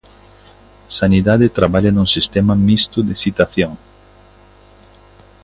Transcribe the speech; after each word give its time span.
Sanidade 0.99 1.47
traballa 1.57 1.91
nun 1.93 2.07
sistema 2.15 2.53
mixto 2.67 2.99
de 3.07 3.15
citación. 3.23 3.73